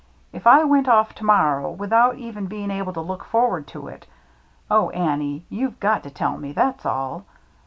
[0.33, 3.87] If I went off to morrow without even being able to look for ward to
[3.87, 4.07] it—
[4.71, 7.25] Oh, Annie, you've got to tell me, that's all.